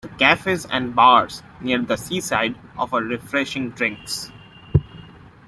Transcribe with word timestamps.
The 0.03 0.07
cafes 0.17 0.65
and 0.65 0.95
bars 0.95 1.43
near 1.59 1.77
the 1.79 1.95
seaside 1.95 2.55
offer 2.75 3.03
refreshing 3.03 3.69
drinks. 3.69 4.31